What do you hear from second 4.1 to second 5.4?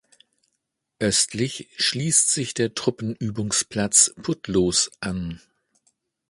Putlos an.